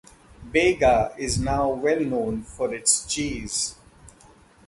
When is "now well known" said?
1.37-2.41